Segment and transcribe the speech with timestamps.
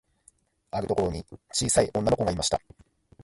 [0.71, 1.23] あるところに、
[1.53, 2.59] ちいさい女の子がいました。